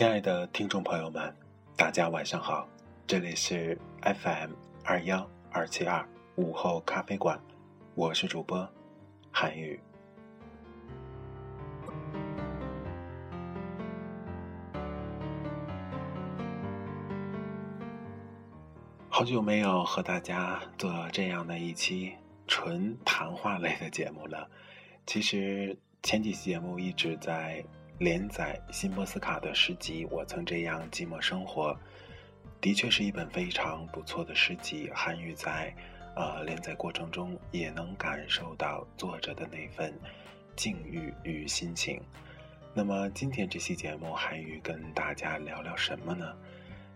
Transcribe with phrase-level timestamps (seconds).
[0.00, 1.30] 亲爱的听众朋友们，
[1.76, 2.66] 大家晚上好，
[3.06, 6.02] 这里是 FM 二幺二七二
[6.36, 7.38] 午后咖啡馆，
[7.94, 8.66] 我是主播
[9.30, 9.78] 韩宇。
[19.10, 22.14] 好久没有和大家做这样的一期
[22.46, 24.48] 纯谈话类的节目了。
[25.04, 27.62] 其实前几期节目一直在。
[28.00, 31.70] 连载辛波斯卡的诗集《我曾这样寂寞生活》，
[32.58, 34.90] 的确是一本非常不错的诗集。
[34.94, 35.70] 韩愈在，
[36.16, 39.92] 呃，连载过程中也能感受到作者的那份
[40.56, 42.00] 境遇与心情。
[42.72, 46.34] 那么今天这期节目，韩愈跟大家聊聊什么呢？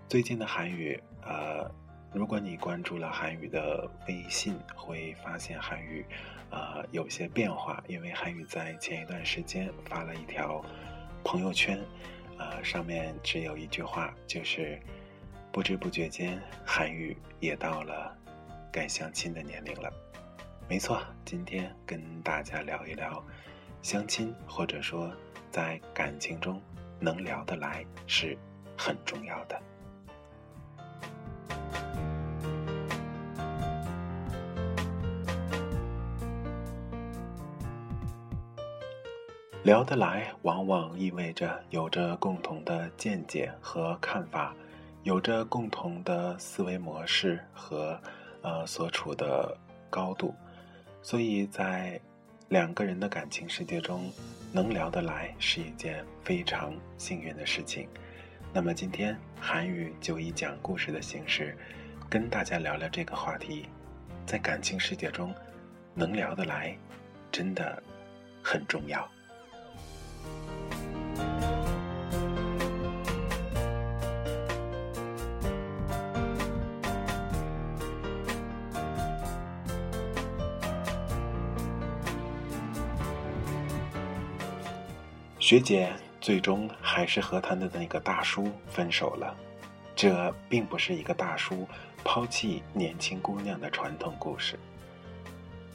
[0.08, 1.70] 最近的韩愈，呃，
[2.14, 6.02] 如果你关注了韩愈的微信，会发现韩愈，
[6.50, 10.64] 呃，有些变化，因为韩愈在前一段时间发了一条。
[11.24, 11.80] 朋友圈，
[12.38, 14.78] 呃，上面只有一句话，就是
[15.50, 18.14] 不知不觉间，韩愈也到了
[18.70, 19.90] 该相亲的年龄了。
[20.68, 23.24] 没错，今天跟大家聊一聊
[23.82, 25.10] 相亲，或者说
[25.50, 26.62] 在感情中
[27.00, 28.36] 能聊得来是
[28.76, 29.60] 很重要的。
[39.64, 44.54] 聊得来，往往意味着有着共同的见解和看法，
[45.04, 47.98] 有着共同的思维模式和
[48.42, 49.56] 呃所处的
[49.88, 50.34] 高度，
[51.00, 51.98] 所以在
[52.50, 54.12] 两个人的感情世界中，
[54.52, 57.88] 能聊得来是一件非常幸运的事情。
[58.52, 61.56] 那么今天韩语就以讲故事的形式，
[62.10, 63.66] 跟大家聊聊这个话题，
[64.26, 65.34] 在感情世界中，
[65.94, 66.76] 能聊得来，
[67.32, 67.82] 真的
[68.42, 69.08] 很重要。
[85.44, 89.36] 学姐最终还是和她的那个大叔分手了，
[89.94, 91.68] 这并不是一个大叔
[92.02, 94.58] 抛弃年轻姑娘的传统故事。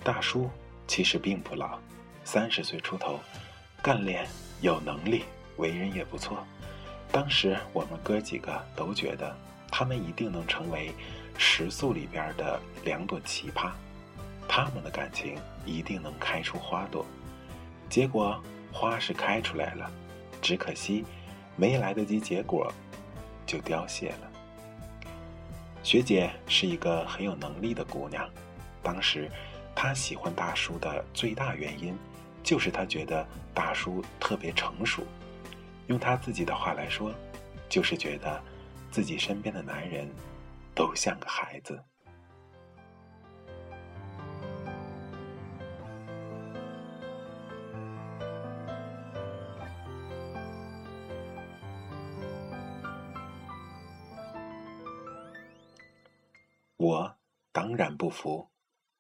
[0.04, 0.50] 大叔
[0.88, 1.78] 其实并不老，
[2.24, 3.20] 三十岁出头，
[3.80, 4.26] 干练
[4.60, 5.24] 有能力，
[5.58, 6.44] 为人也不错。
[7.12, 9.38] 当时我们哥几个都觉得
[9.70, 10.92] 他们一定能成为
[11.38, 13.70] 食宿里边的两朵奇葩，
[14.48, 17.06] 他们的感情一定能开出花朵。
[17.88, 18.44] 结果。
[18.72, 19.92] 花是开出来了，
[20.42, 21.04] 只可惜
[21.56, 22.72] 没来得及结果，
[23.46, 24.32] 就凋谢了。
[25.84, 28.30] 学姐是一个很有能力的姑娘，
[28.84, 29.30] 当时
[29.76, 31.98] 她喜欢大叔的最大原因，
[32.44, 35.04] 就是她觉得大叔特别成熟。
[35.88, 37.14] 用她自己的话来说，
[37.68, 38.42] 就是觉得
[38.92, 40.08] 自己身边的男人
[40.76, 41.82] 都像个孩子。
[57.80, 58.46] 然不服，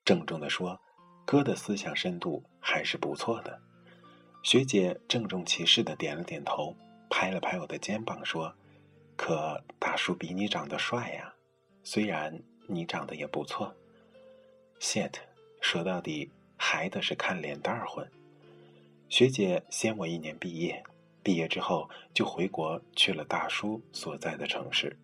[0.05, 0.79] 郑重地说
[1.27, 3.61] ：“哥的思想深度还是不错的。”
[4.41, 6.73] 学姐郑重其事的点了点头，
[7.09, 8.55] 拍了拍我的肩膀说
[9.17, 11.33] ：“可大叔比你长得帅呀，
[11.83, 13.75] 虽然你长得也不错。”
[14.79, 15.11] shit，
[15.59, 18.09] 说到底还得是看脸蛋儿混。
[19.09, 20.81] 学姐先我一年毕业，
[21.21, 24.97] 毕业之后就回国去了大叔所在的城市。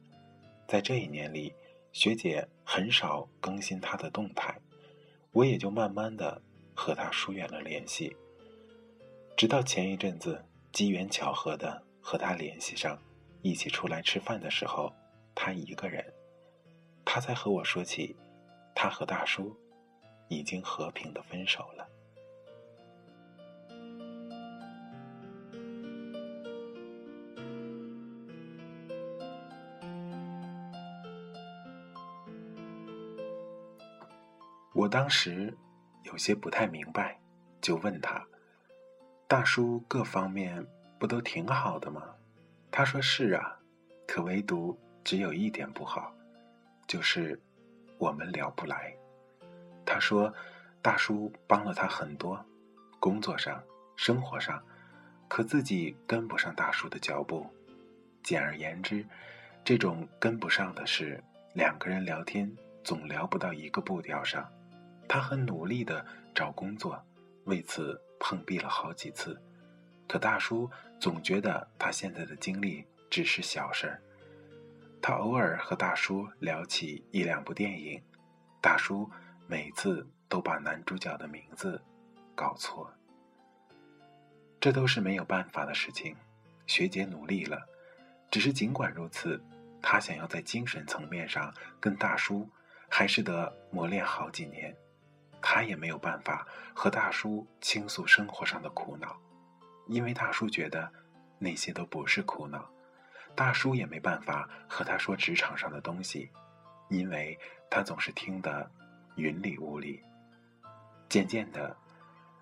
[0.65, 1.53] 在这一年里，
[1.91, 4.59] 学姐很少更新他的动态，
[5.31, 6.41] 我也就慢慢的
[6.73, 8.13] 和他疏远了联系。
[9.37, 12.99] 直到前一阵子机缘巧合的和他联系上，
[13.43, 14.91] 一起出来吃饭的时候，
[15.35, 16.03] 他一个人，
[17.05, 18.15] 他才和我说起，
[18.73, 19.55] 他和大叔
[20.27, 21.87] 已经和平的分手了。
[34.85, 35.51] 我当时
[36.03, 37.19] 有些不太明白，
[37.59, 38.23] 就问他
[39.27, 40.63] ：“大叔各方面
[40.99, 42.03] 不都挺好的吗？”
[42.69, 43.57] 他说：“是啊，
[44.05, 46.13] 可唯独只有一点不好，
[46.85, 47.41] 就是
[47.97, 48.95] 我们聊不来。”
[49.87, 50.31] 他说
[50.83, 52.45] ：“大叔帮了他很多，
[52.99, 53.59] 工作上、
[53.95, 54.61] 生活上，
[55.27, 57.49] 可自己跟不上大叔的脚步。
[58.21, 59.03] 简而言之，
[59.63, 61.23] 这种跟不上的是
[61.55, 64.47] 两个人聊天总聊不到一个步调上。”
[65.07, 67.01] 他很努力的找工作，
[67.45, 69.41] 为此碰壁了好几次。
[70.07, 70.69] 可大叔
[70.99, 74.01] 总觉得他现在的经历只是小事儿。
[75.01, 78.01] 他偶尔和大叔聊起一两部电影，
[78.61, 79.09] 大叔
[79.47, 81.81] 每次都把男主角的名字
[82.33, 82.91] 搞错。
[84.59, 86.15] 这都是没有办法的事情。
[86.65, 87.67] 学姐努力了，
[88.31, 89.39] 只是尽管如此，
[89.79, 92.49] 她想要在精神层面上跟大叔，
[92.89, 94.75] 还是得磨练好几年。
[95.47, 96.43] 他也没有办法
[96.73, 99.15] 和大叔倾诉生活上的苦恼，
[99.85, 100.91] 因为大叔觉得
[101.37, 102.67] 那些都不是苦恼。
[103.35, 106.31] 大叔也没办法和他说职场上的东西，
[106.89, 107.39] 因为
[107.69, 108.67] 他总是听得
[109.17, 110.03] 云里雾里。
[111.09, 111.77] 渐渐的，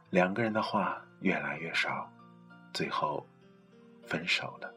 [0.10, 2.10] 两个人的话越来越少，
[2.74, 3.28] 最后
[4.08, 4.74] 分手了。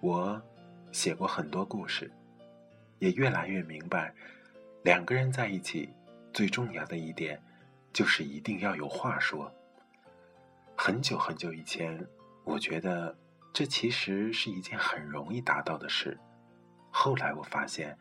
[0.00, 0.40] 我
[0.92, 2.08] 写过很多故事，
[3.00, 4.14] 也越来越明白，
[4.84, 5.92] 两个人在一起
[6.32, 7.42] 最重要的一点，
[7.92, 9.52] 就是一定要有话说。
[10.76, 12.06] 很久很久以前，
[12.44, 13.16] 我觉得
[13.52, 16.16] 这其实是一件很容易达到的事。
[16.92, 17.98] 后来我发现，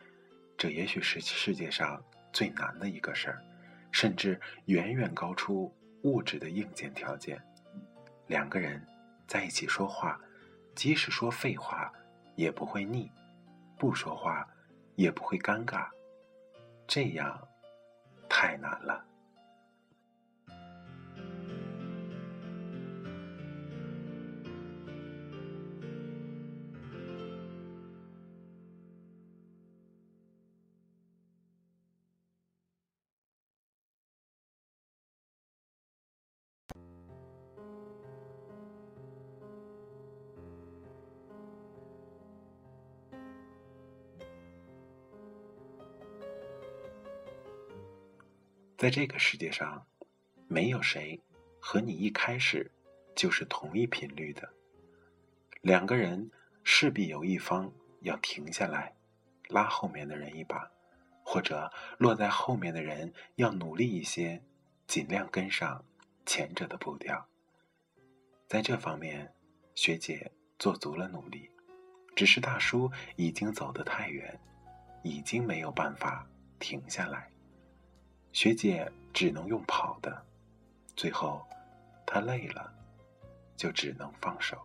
[0.55, 1.99] 这也许是世界上
[2.31, 3.43] 最难的一个事儿，
[3.91, 7.41] 甚至远远高出物质的硬件条件。
[8.27, 8.85] 两个人
[9.25, 10.21] 在一起说话。
[10.77, 11.91] 即使说废话，
[12.35, 13.09] 也不会腻；
[13.79, 14.47] 不说话，
[14.95, 15.87] 也不会尴尬。
[16.85, 17.35] 这样，
[18.29, 19.03] 太难了。
[48.77, 49.83] 在这个世界上，
[50.47, 51.19] 没有谁
[51.59, 52.71] 和你一开始
[53.15, 54.47] 就是同一频率的。
[55.61, 56.29] 两个人
[56.63, 58.93] 势必有一方要停下来，
[59.47, 60.69] 拉后面的人一把，
[61.23, 64.39] 或者落在后面的人要努力一些，
[64.85, 65.83] 尽量跟上
[66.27, 67.27] 前者的步调。
[68.47, 69.33] 在这方面，
[69.73, 71.49] 学姐做足了努力，
[72.15, 74.39] 只是大叔已经走得太远，
[75.01, 76.29] 已经没有办法
[76.59, 77.27] 停下来。
[78.39, 80.15] 学姐只能用跑的，
[80.95, 81.43] 最后
[82.05, 82.71] 她累了，
[83.55, 84.61] 就只能放手。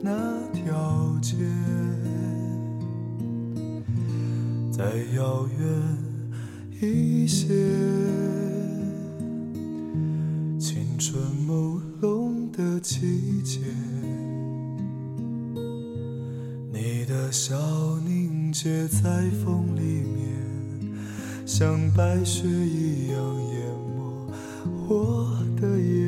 [0.00, 0.10] 那
[0.52, 1.36] 条街，
[4.70, 4.84] 再
[5.16, 5.68] 遥远
[6.80, 7.48] 一些，
[10.58, 13.60] 青春朦胧的季节，
[16.72, 17.56] 你的笑
[18.06, 20.28] 凝结在风里面。
[21.44, 23.18] 像白雪一样
[23.52, 24.30] 淹没
[24.86, 26.07] 我的眼。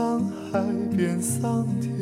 [0.00, 0.64] 沧海
[0.96, 1.92] 变桑田，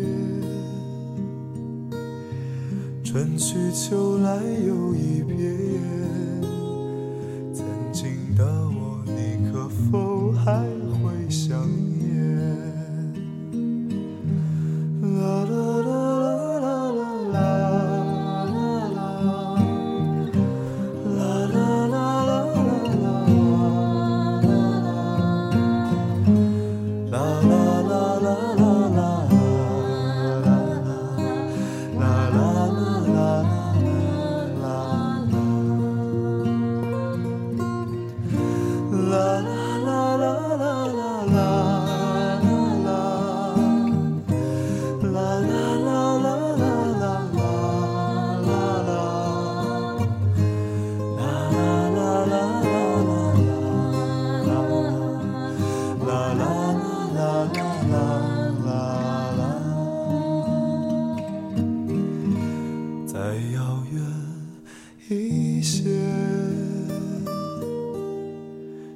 [3.02, 5.97] 春去秋来又一遍。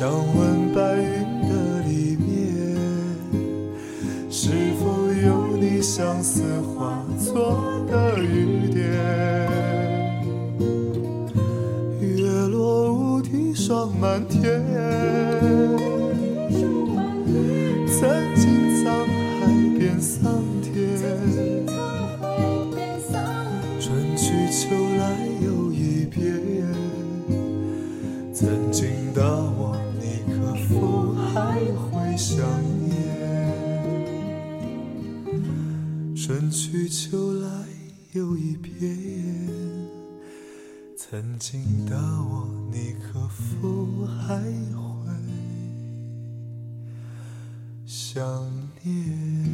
[0.00, 1.02] 想问白云
[1.46, 2.64] 的里面，
[4.30, 4.48] 是
[4.80, 8.80] 否有你相思化作的雨点？
[12.00, 15.29] 月落乌啼霜满天。
[38.12, 38.74] 又一遍。
[40.96, 44.42] 曾经的我，你可否还
[44.74, 45.12] 会？
[47.86, 48.50] 想
[48.82, 49.49] 念。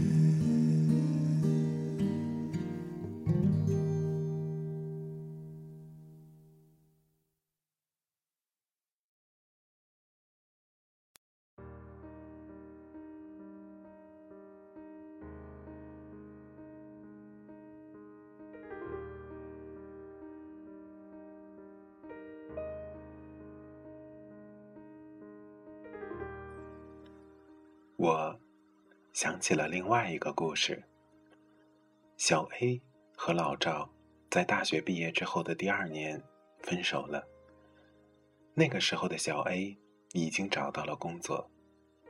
[29.17, 30.85] 想起了另外一个故事。
[32.19, 32.83] 小 A
[33.17, 33.91] 和老赵
[34.29, 36.23] 在大学毕业之后的第二年
[36.59, 37.27] 分手了。
[38.53, 39.75] 那个时候的小 A
[40.13, 41.51] 已经找到了工作，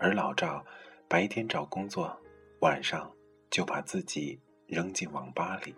[0.01, 0.67] 而老赵
[1.07, 2.21] 白天找工作，
[2.59, 3.15] 晚上
[3.51, 5.77] 就把自己扔进网吧里。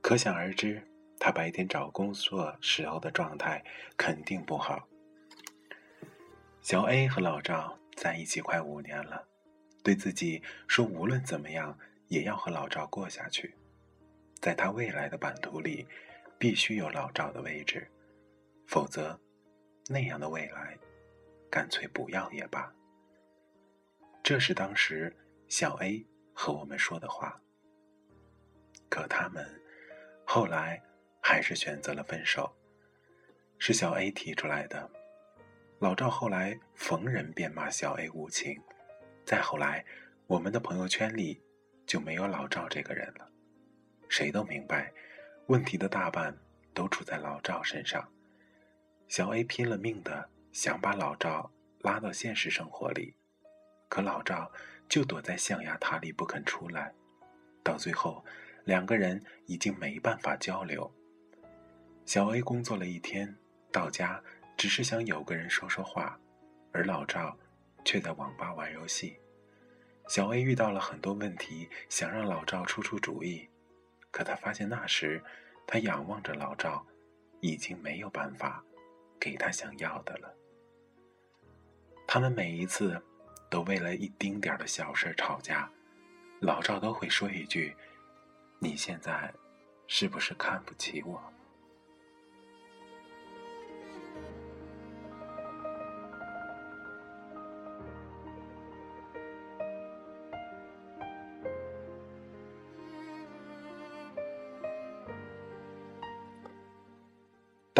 [0.00, 0.86] 可想而知，
[1.18, 3.64] 他白天找工作时候的状态
[3.96, 4.86] 肯定不好。
[6.60, 7.76] 小 A 和老赵。
[7.94, 9.28] 在一起快五年了，
[9.82, 13.54] 对自己说，无论怎么样也要和老赵过下去。
[14.40, 15.86] 在他未来的版图里，
[16.38, 17.88] 必须有老赵的位置，
[18.66, 19.18] 否则，
[19.88, 20.76] 那样的未来，
[21.50, 22.72] 干脆不要也罢。
[24.22, 25.14] 这是当时
[25.48, 27.40] 小 A 和我们说的话。
[28.88, 29.48] 可他们
[30.24, 30.82] 后来
[31.20, 32.54] 还是选择了分手，
[33.58, 34.90] 是小 A 提出来的。
[35.78, 38.60] 老赵后来逢人便骂小 A 无情，
[39.24, 39.84] 再后来，
[40.26, 41.40] 我们的朋友圈里
[41.86, 43.28] 就没有老赵这个人了。
[44.08, 44.92] 谁都明白，
[45.46, 46.36] 问题的大半
[46.74, 48.06] 都出在老赵身上。
[49.08, 51.50] 小 A 拼了命的想把老赵
[51.80, 53.14] 拉到现实生活里，
[53.88, 54.50] 可老赵
[54.88, 56.92] 就躲在象牙塔里不肯出来。
[57.62, 58.24] 到最后，
[58.64, 60.92] 两个人已经没办法交流。
[62.04, 63.36] 小 A 工作了一天，
[63.70, 64.22] 到家。
[64.54, 66.20] 只是想有个人说说话，
[66.72, 67.36] 而老赵
[67.84, 69.18] 却在网吧玩游戏。
[70.08, 73.48] 小 A 遇到了很多问题，想让老赵出出主意，
[74.10, 75.22] 可他发现那时，
[75.66, 76.84] 他仰望着老赵，
[77.40, 78.62] 已经没有办法
[79.18, 80.34] 给他想要的了。
[82.06, 83.00] 他们每一次
[83.48, 85.70] 都为了一丁点的小事吵架，
[86.40, 87.74] 老赵都会说一句
[88.58, 89.32] ：“你现在
[89.86, 91.22] 是不是看不起我？”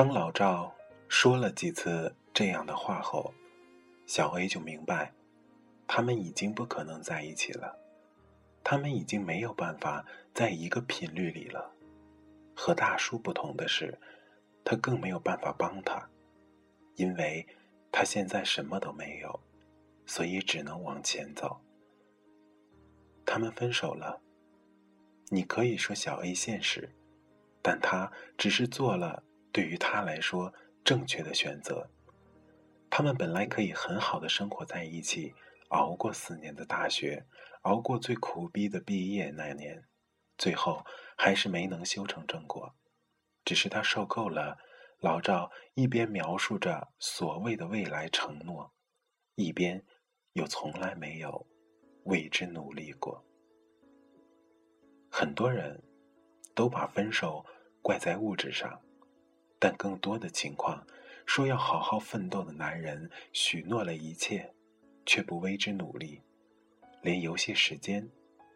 [0.02, 0.74] 当老赵
[1.06, 3.32] 说了几次这样的话后，
[4.04, 5.12] 小 A 就明白，
[5.86, 7.78] 他们已经不可能在一起了，
[8.64, 10.04] 他们已经没有办法
[10.34, 11.72] 在一个频率里了。
[12.56, 13.96] 和大叔不同的是，
[14.64, 16.10] 他更没有办法帮他，
[16.96, 17.46] 因为
[17.92, 19.38] 他现在什么都没有，
[20.04, 21.60] 所以只能往前走。
[23.24, 24.20] 他们分手了，
[25.28, 26.90] 你可以说小 A 现实，
[27.62, 29.22] 但他只是做了。
[29.52, 31.88] 对于他来说，正确的选择。
[32.88, 35.34] 他们本来可以很好的生活在一起，
[35.68, 37.26] 熬过四年的大学，
[37.62, 39.84] 熬过最苦逼的毕业那年，
[40.36, 40.84] 最后
[41.16, 42.74] 还是没能修成正果。
[43.44, 44.58] 只是他受够了
[45.00, 48.72] 老赵一边描述着所谓的未来承诺，
[49.34, 49.84] 一边
[50.34, 51.46] 又从来没有
[52.04, 53.24] 为之努力过。
[55.10, 55.82] 很多人
[56.54, 57.44] 都把分手
[57.82, 58.80] 怪在物质上。
[59.62, 60.84] 但更多的情况，
[61.24, 64.52] 说要好好奋斗的男人，许诺了一切，
[65.06, 66.20] 却不为之努力，
[67.00, 68.10] 连游戏时间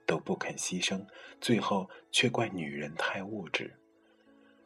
[0.04, 1.06] 都不肯牺牲，
[1.40, 3.72] 最后却怪女人太物质。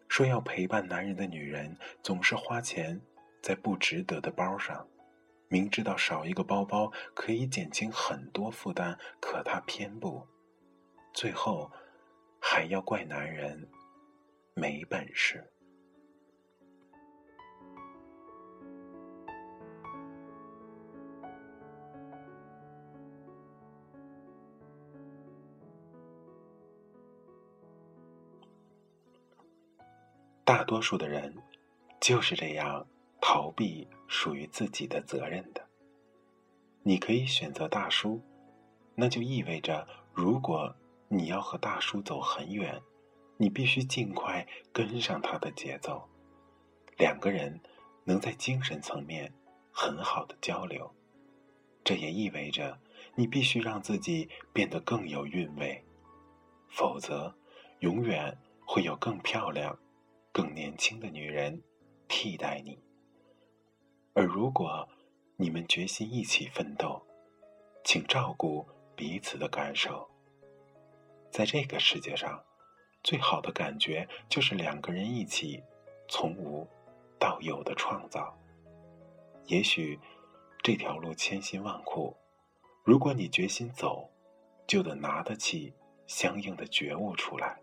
[0.09, 2.99] 说要陪伴男人的女人，总是花钱
[3.43, 4.89] 在不值得的包上，
[5.49, 10.27] 明知道少一个包包可以减轻很多负担，可她偏不，
[11.13, 11.71] 最后
[12.41, 13.69] 还要怪男人
[14.55, 15.50] 没本事。
[30.51, 31.33] 大多数的人
[32.01, 32.85] 就是这样
[33.21, 35.65] 逃避属于自己的责任的。
[36.83, 38.21] 你可以选择大叔，
[38.97, 40.75] 那就意味着，如果
[41.07, 42.83] 你要和大叔走很远，
[43.37, 46.09] 你必须尽快跟上他的节奏，
[46.99, 47.61] 两个人
[48.03, 49.33] 能在精神层面
[49.71, 50.93] 很好的交流。
[51.85, 52.77] 这也意味着，
[53.15, 55.85] 你必须让自己变得更有韵味，
[56.71, 57.37] 否则，
[57.79, 58.37] 永远
[58.67, 59.79] 会有更漂亮。
[60.33, 61.61] 更年轻的女人
[62.07, 62.79] 替代你，
[64.15, 64.89] 而如果
[65.37, 67.03] 你们决心一起奋斗，
[67.85, 68.65] 请照顾
[68.95, 70.09] 彼此的感受。
[71.33, 72.41] 在这个世界上，
[73.03, 75.61] 最好的感觉就是两个人一起
[76.09, 76.65] 从无
[77.19, 78.33] 到有的创造。
[79.47, 79.99] 也许
[80.63, 82.17] 这条路千辛万苦，
[82.85, 84.09] 如果你决心走，
[84.69, 85.75] 就得拿得起
[86.07, 87.61] 相应的觉悟出来。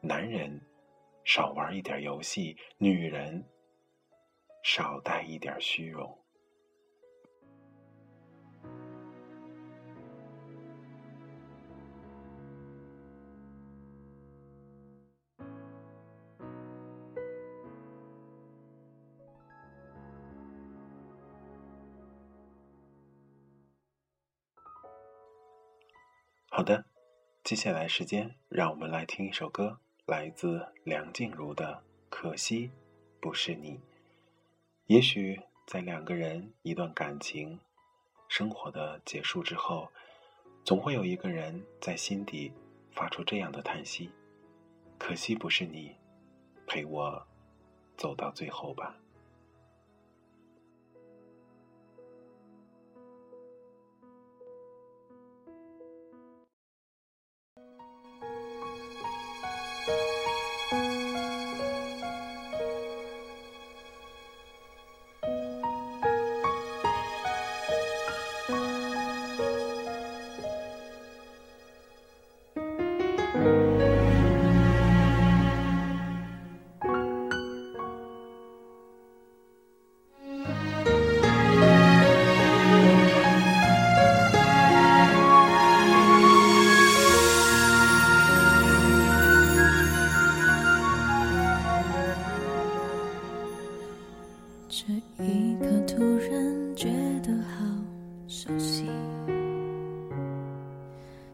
[0.00, 0.60] 男人。
[1.32, 3.44] 少玩一点游戏，女人
[4.64, 6.18] 少带一点虚荣。
[26.48, 26.86] 好的，
[27.44, 29.78] 接下来时间，让我们来听一首歌。
[30.10, 31.72] 来自梁静茹的
[32.08, 32.68] 《可惜
[33.20, 33.74] 不是你》。
[34.86, 37.60] 也许在两个人一段感情
[38.26, 39.88] 生活的结束之后，
[40.64, 42.52] 总会有一个人在心底
[42.90, 44.10] 发出这样的叹息
[44.98, 45.94] ：“可惜不是你，
[46.66, 47.24] 陪我
[47.96, 48.96] 走到最后吧。”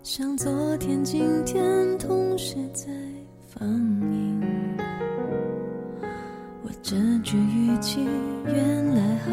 [0.08, 2.86] 像昨天、今天同时在
[3.48, 4.40] 放映。
[6.62, 8.06] 我这句语气，
[8.44, 9.32] 原来好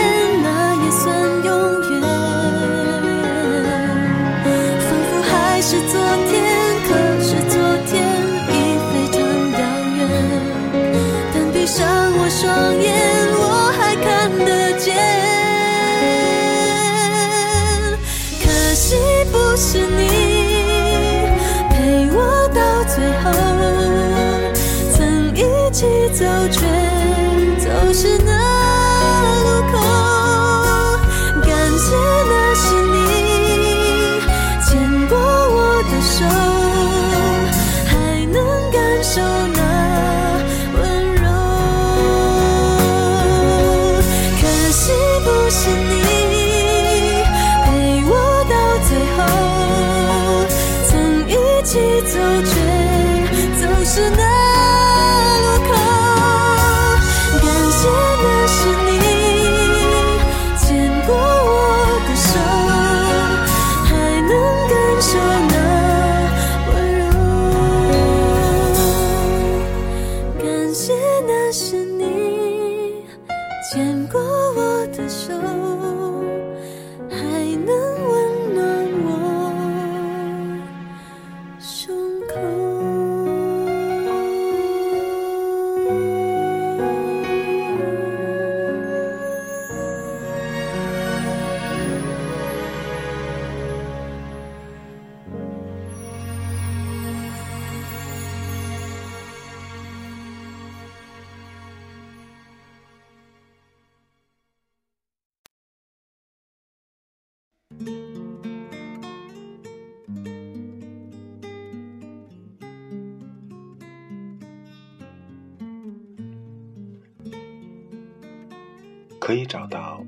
[119.21, 120.03] 可以找到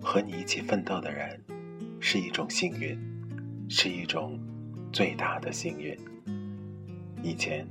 [0.00, 1.38] 和你一起奋斗的人，
[2.00, 2.98] 是一种幸运，
[3.68, 4.40] 是一种
[4.90, 5.94] 最大的幸运。
[7.22, 7.68] 以前，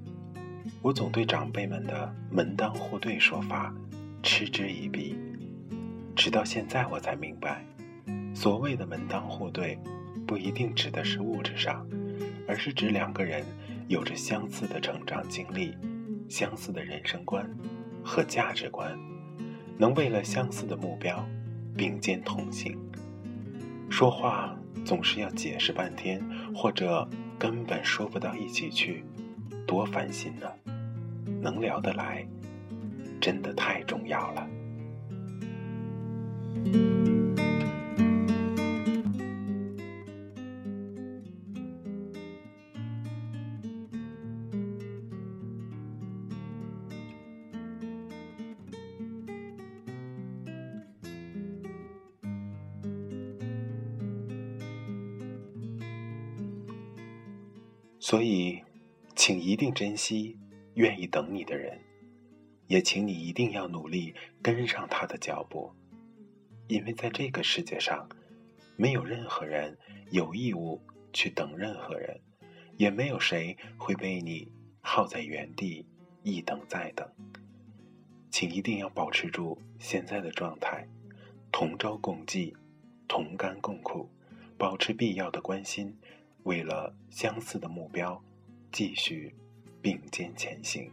[0.84, 3.74] 我总对长辈们的门当户对说法
[4.22, 5.18] 嗤之以鼻，
[6.16, 7.66] 直到现在我才明白，
[8.36, 9.80] 所谓的门当户对，
[10.28, 11.84] 不一定指的是物质上，
[12.48, 13.44] 而是指两个人
[13.88, 15.76] 有着相似的成长经历、
[16.30, 17.50] 相似的人生观
[18.04, 18.96] 和价值观。
[19.78, 21.26] 能为了相似的目标
[21.76, 22.78] 并肩同行。
[23.90, 26.22] 说话总是要解释半天，
[26.56, 27.08] 或者
[27.38, 29.04] 根本说不到一起去，
[29.68, 30.48] 多烦心呢。
[31.42, 32.26] 能聊得来，
[33.22, 34.48] 真的太重要了。
[58.14, 58.62] 所以，
[59.16, 60.38] 请一定珍惜
[60.76, 61.80] 愿意等你的人，
[62.68, 65.72] 也请你一定要努力跟上他的脚步，
[66.68, 68.08] 因为在这个世界上，
[68.76, 69.76] 没有任何人
[70.12, 70.80] 有义务
[71.12, 72.22] 去等任何人，
[72.78, 74.48] 也没有谁会被你
[74.80, 75.84] 耗在原地
[76.22, 77.10] 一等再等。
[78.30, 80.88] 请一定要保持住现在的状态，
[81.52, 82.56] 同舟共济，
[83.08, 84.08] 同甘共苦，
[84.56, 85.98] 保持必要的关心。
[86.44, 88.22] 为了相似的目标，
[88.72, 89.34] 继续
[89.82, 90.92] 并肩前行。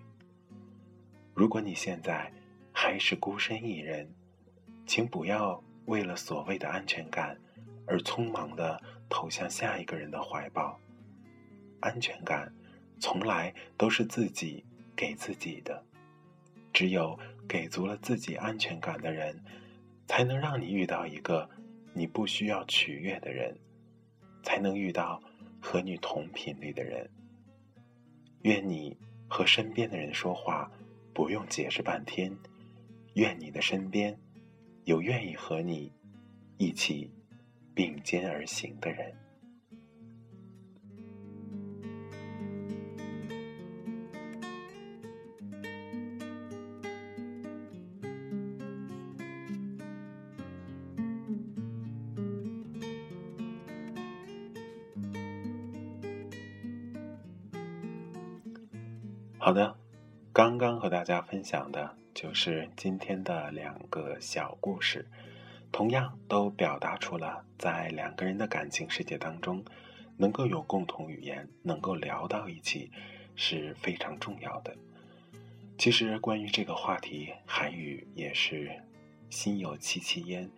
[1.34, 2.32] 如果你现在
[2.72, 4.08] 还是孤身一人，
[4.86, 7.36] 请不要为了所谓的安全感
[7.86, 10.78] 而匆忙的投向下一个人的怀抱。
[11.80, 12.52] 安全感
[12.98, 15.82] 从来都是自己给自己的，
[16.72, 19.42] 只有给足了自己安全感的人，
[20.06, 21.48] 才能让你遇到一个
[21.94, 23.58] 你不需要取悦的人，
[24.42, 25.20] 才能遇到。
[25.60, 27.08] 和你同频率的人，
[28.42, 28.96] 愿你
[29.28, 30.70] 和身边的人说话
[31.12, 32.34] 不用解释半天。
[33.14, 34.18] 愿你的身边
[34.84, 35.92] 有愿意和你
[36.56, 37.10] 一起
[37.74, 39.14] 并肩而行的人。
[59.50, 59.76] 好的，
[60.32, 65.04] 刚刚和大家分享的就是今天的两个小故事，
[65.72, 69.64] 同样都表达出了在两个人的感情世界当中，
[70.16, 72.92] 能够有共同语言，能够聊到一起
[73.34, 74.72] 是非常重要的。
[75.76, 78.70] 其实关于这个话题，韩语也是
[79.30, 80.48] 心有戚戚焉。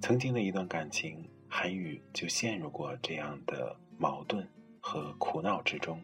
[0.00, 4.48] 曾经的一段感情，韩语就陷入过这样的矛盾
[4.80, 6.02] 和苦恼之中。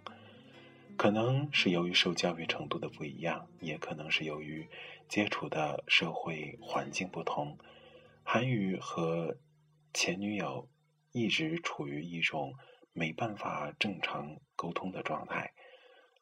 [1.03, 4.69] 可能是由于受教育程度的不一样，也可能是由于
[5.09, 7.59] 接触的社会环境不同。
[8.23, 9.37] 韩语和
[9.93, 10.69] 前女友
[11.11, 12.55] 一直处于一种
[12.93, 15.53] 没办法正常沟通的状态。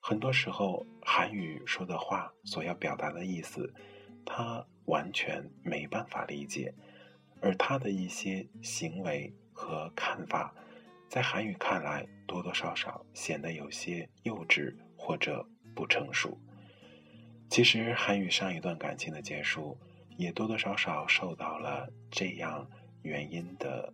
[0.01, 3.75] 很多时候，韩语说的话所要表达的意思，
[4.25, 6.73] 他完全没办法理解，
[7.43, 10.55] 而他的一些行为和看法。
[11.11, 15.45] 在韩语看来，多多少少显得有些幼稚或者
[15.75, 16.39] 不成熟。
[17.49, 19.77] 其实，韩语上一段感情的结束，
[20.17, 22.65] 也多多少少受到了这样
[23.03, 23.93] 原因的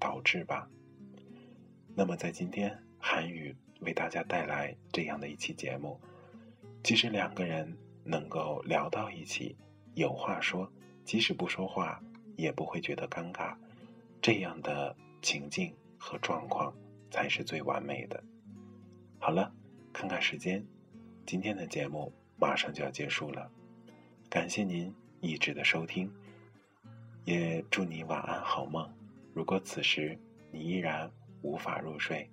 [0.00, 0.66] 导致吧。
[1.94, 6.00] 那么，在今天，韩语为大家带来这样的一期节目，
[6.82, 9.54] 即使两个人能够聊到一起，
[9.92, 10.72] 有话说，
[11.04, 12.02] 即使不说话，
[12.38, 13.54] 也不会觉得尴尬，
[14.22, 15.70] 这样的情境。
[16.04, 16.70] 和状况
[17.10, 18.22] 才是最完美的。
[19.18, 19.50] 好了，
[19.90, 20.62] 看看时间，
[21.24, 23.50] 今天的节目马上就要结束了。
[24.28, 26.12] 感谢您一直的收听，
[27.24, 28.86] 也祝你晚安好梦。
[29.32, 30.18] 如果此时
[30.52, 32.30] 你依然无法入睡，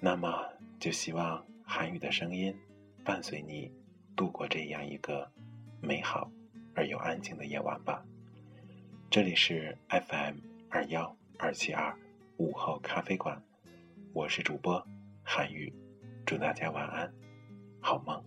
[0.00, 0.42] 那么
[0.80, 2.56] 就希望韩语的声音
[3.04, 3.70] 伴随你
[4.16, 5.30] 度过这样一个
[5.82, 6.30] 美好
[6.74, 8.02] 而又安静的夜晚吧。
[9.10, 10.36] 这里是 FM
[10.70, 11.94] 二幺二七二。
[12.38, 13.42] 午后咖啡馆，
[14.12, 14.80] 我是主播
[15.24, 15.74] 韩语，
[16.24, 17.12] 祝大家晚安，
[17.80, 18.24] 好梦。